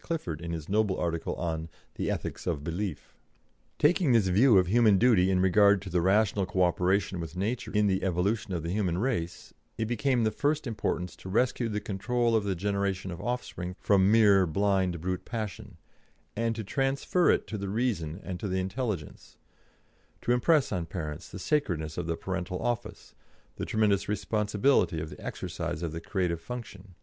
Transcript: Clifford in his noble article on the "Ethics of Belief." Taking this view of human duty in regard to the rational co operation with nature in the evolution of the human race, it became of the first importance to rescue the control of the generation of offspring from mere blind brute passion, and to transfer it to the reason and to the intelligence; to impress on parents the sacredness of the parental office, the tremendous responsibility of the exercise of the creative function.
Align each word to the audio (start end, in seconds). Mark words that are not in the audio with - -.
Clifford 0.00 0.40
in 0.40 0.50
his 0.50 0.68
noble 0.68 0.98
article 0.98 1.36
on 1.36 1.68
the 1.94 2.10
"Ethics 2.10 2.44
of 2.44 2.64
Belief." 2.64 3.14
Taking 3.78 4.10
this 4.10 4.26
view 4.26 4.58
of 4.58 4.66
human 4.66 4.98
duty 4.98 5.30
in 5.30 5.38
regard 5.38 5.80
to 5.82 5.90
the 5.90 6.00
rational 6.00 6.44
co 6.44 6.64
operation 6.64 7.20
with 7.20 7.36
nature 7.36 7.70
in 7.70 7.86
the 7.86 8.02
evolution 8.02 8.52
of 8.52 8.64
the 8.64 8.72
human 8.72 8.98
race, 8.98 9.54
it 9.78 9.84
became 9.84 10.22
of 10.22 10.24
the 10.24 10.30
first 10.32 10.66
importance 10.66 11.14
to 11.14 11.28
rescue 11.28 11.68
the 11.68 11.78
control 11.78 12.34
of 12.34 12.42
the 12.42 12.56
generation 12.56 13.12
of 13.12 13.20
offspring 13.20 13.76
from 13.78 14.10
mere 14.10 14.44
blind 14.44 15.00
brute 15.00 15.24
passion, 15.24 15.76
and 16.34 16.56
to 16.56 16.64
transfer 16.64 17.30
it 17.30 17.46
to 17.46 17.56
the 17.56 17.68
reason 17.68 18.18
and 18.24 18.40
to 18.40 18.48
the 18.48 18.58
intelligence; 18.58 19.36
to 20.20 20.32
impress 20.32 20.72
on 20.72 20.86
parents 20.86 21.28
the 21.28 21.38
sacredness 21.38 21.96
of 21.96 22.08
the 22.08 22.16
parental 22.16 22.60
office, 22.60 23.14
the 23.54 23.64
tremendous 23.64 24.08
responsibility 24.08 25.00
of 25.00 25.10
the 25.10 25.24
exercise 25.24 25.80
of 25.80 25.92
the 25.92 26.00
creative 26.00 26.40
function. 26.40 26.96